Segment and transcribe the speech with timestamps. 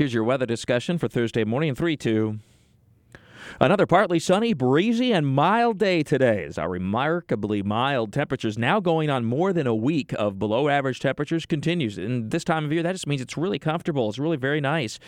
[0.00, 2.38] Here's your weather discussion for Thursday morning in 3 2.
[3.58, 9.10] Another partly sunny, breezy, and mild day today as our remarkably mild temperatures now going
[9.10, 11.98] on more than a week of below average temperatures continues.
[11.98, 14.08] And this time of year, that just means it's really comfortable.
[14.08, 14.98] It's really very nice.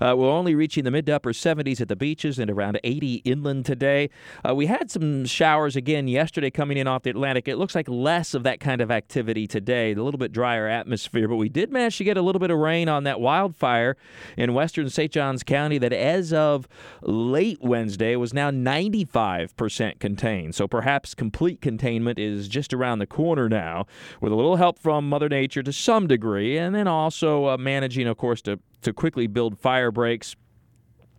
[0.00, 3.16] Uh, we're only reaching the mid to upper 70s at the beaches and around 80
[3.24, 4.10] inland today.
[4.46, 7.46] Uh, we had some showers again yesterday coming in off the Atlantic.
[7.46, 11.28] It looks like less of that kind of activity today, a little bit drier atmosphere,
[11.28, 13.96] but we did manage to get a little bit of rain on that wildfire
[14.36, 15.12] in western St.
[15.12, 16.66] Johns County that as of
[17.02, 20.54] late Wednesday, Wednesday was now 95% contained.
[20.54, 23.84] So perhaps complete containment is just around the corner now,
[24.18, 28.06] with a little help from Mother Nature to some degree, and then also uh, managing,
[28.06, 30.36] of course, to, to quickly build fire breaks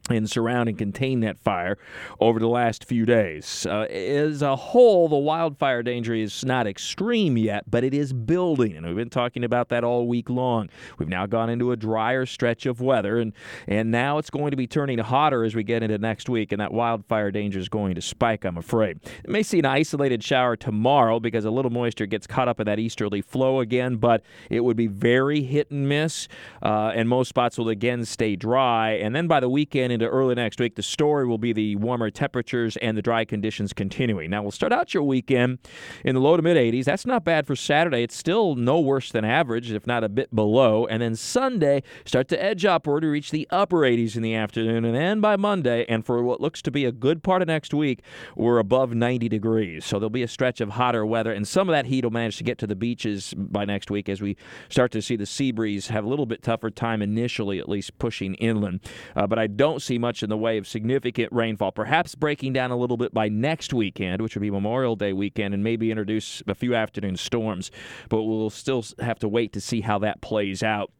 [0.09, 1.77] and surround and contain that fire
[2.20, 3.66] over the last few days.
[3.66, 8.75] Uh, as a whole, the wildfire danger is not extreme yet, but it is building,
[8.75, 10.70] and we've been talking about that all week long.
[10.97, 13.31] We've now gone into a drier stretch of weather, and
[13.66, 16.59] and now it's going to be turning hotter as we get into next week, and
[16.59, 18.44] that wildfire danger is going to spike.
[18.44, 18.99] I'm afraid.
[19.23, 22.66] It may see an isolated shower tomorrow because a little moisture gets caught up in
[22.66, 26.27] that easterly flow again, but it would be very hit and miss,
[26.61, 30.36] uh, and most spots will again stay dry, and then by the weekend into early
[30.36, 34.30] next week, the story will be the warmer temperatures and the dry conditions continuing.
[34.30, 35.59] Now, we'll start out your weekend
[36.03, 36.86] in the low to mid 80s.
[36.86, 38.03] That's not bad for Saturday.
[38.03, 40.86] It's still no worse than average, if not a bit below.
[40.88, 44.83] And then Sunday, start to edge upward to reach the upper 80s in the afternoon.
[44.83, 47.73] And then by Monday, and for what looks to be a good part of next
[47.73, 48.02] week,
[48.36, 49.86] we're above 90 degrees.
[49.86, 51.31] So there'll be a stretch of hotter weather.
[51.31, 54.09] And some of that heat will manage to get to the beaches by next week
[54.09, 54.36] as we
[54.69, 57.97] start to see the sea breeze have a little bit tougher time initially, at least
[57.99, 58.80] pushing inland.
[59.16, 62.72] Uh, but I don't see much in the way of significant rainfall, perhaps breaking down
[62.72, 66.42] a little bit by next weekend, which would be Memorial Day weekend, and maybe introduce
[66.48, 67.72] a few afternoon storms.
[68.09, 70.92] But we'll still have to wait to see how that plays out.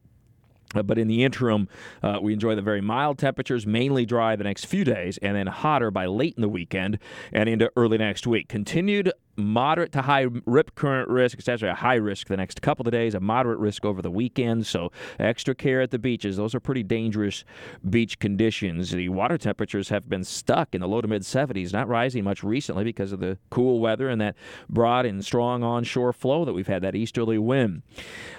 [0.74, 1.68] Uh, but in the interim,
[2.02, 5.46] uh, we enjoy the very mild temperatures, mainly dry the next few days, and then
[5.46, 6.98] hotter by late in the weekend
[7.32, 8.48] and into early next week.
[8.48, 11.38] Continued moderate to high rip current risk.
[11.38, 14.10] It's actually a high risk the next couple of days, a moderate risk over the
[14.10, 14.66] weekend.
[14.66, 16.36] So extra care at the beaches.
[16.36, 17.44] Those are pretty dangerous
[17.88, 18.90] beach conditions.
[18.90, 22.42] The water temperatures have been stuck in the low to mid 70s, not rising much
[22.42, 24.36] recently because of the cool weather and that
[24.68, 27.82] broad and strong onshore flow that we've had, that easterly wind.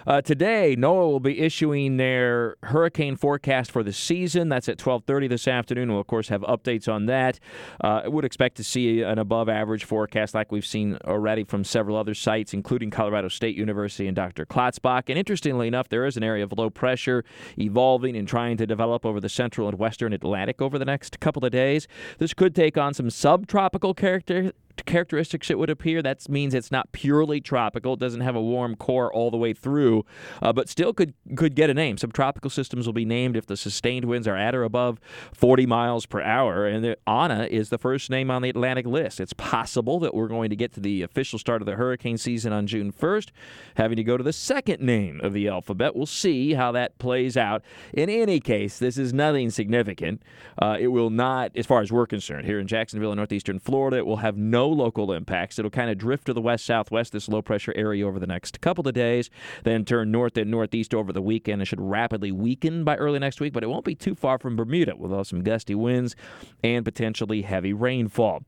[0.07, 4.49] Uh, today, NOAA will be issuing their hurricane forecast for the season.
[4.49, 5.89] That's at 12:30 this afternoon.
[5.89, 7.39] We'll of course have updates on that.
[7.83, 11.43] Uh, I would expect to see an above average forecast like we've seen seen already
[11.43, 14.45] from several other sites, including Colorado State University and Dr.
[14.45, 15.03] Klotzbach.
[15.09, 17.23] And interestingly enough, there is an area of low pressure
[17.57, 21.45] evolving and trying to develop over the central and western Atlantic over the next couple
[21.45, 21.87] of days.
[22.19, 24.51] This could take on some subtropical character
[24.83, 26.01] characteristics, it would appear.
[26.01, 27.93] That means it's not purely tropical.
[27.93, 30.05] It doesn't have a warm core all the way through,
[30.41, 31.97] uh, but still could could get a name.
[31.97, 34.99] Subtropical systems will be named if the sustained winds are at or above
[35.33, 36.67] 40 miles per hour.
[36.67, 39.19] And the, Ana is the first name on the Atlantic list.
[39.19, 42.53] It's possible that we're going to get to the official start of the hurricane season
[42.53, 43.29] on June 1st,
[43.75, 45.95] having to go to the second name of the alphabet.
[45.95, 47.63] We'll see how that plays out.
[47.93, 50.21] In any case, this is nothing significant.
[50.61, 53.97] Uh, it will not, as far as we're concerned, here in Jacksonville and northeastern Florida,
[53.97, 55.59] it will have no no local impacts.
[55.59, 58.61] It'll kind of drift to the west southwest, this low pressure area over the next
[58.61, 59.29] couple of days,
[59.63, 61.61] then turn north and northeast over the weekend.
[61.61, 64.55] It should rapidly weaken by early next week, but it won't be too far from
[64.55, 66.15] Bermuda with some gusty winds
[66.63, 68.43] and potentially heavy rainfall.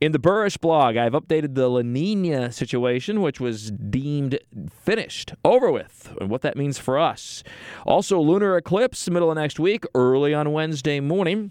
[0.00, 4.38] In the Buresh blog, I've updated the La Nina situation, which was deemed
[4.70, 7.42] finished, over with, and what that means for us.
[7.86, 11.50] Also, lunar eclipse, middle of next week, early on Wednesday morning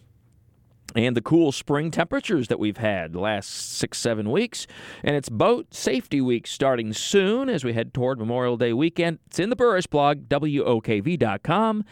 [0.95, 4.67] and the cool spring temperatures that we've had the last six, seven weeks.
[5.03, 9.19] And it's boat safety week starting soon as we head toward Memorial Day weekend.
[9.27, 11.85] It's in the Buresh blog, WOKV.com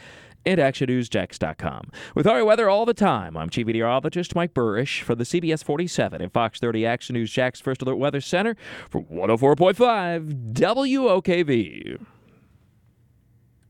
[0.46, 1.92] and ActionNewsJax.com.
[2.16, 6.22] With our weather all the time, I'm Chief Meteorologist Mike Buresh for the CBS 47
[6.22, 8.56] and Fox 30 Action News Jax First Alert Weather Center
[8.90, 12.00] for 104.5 WOKV.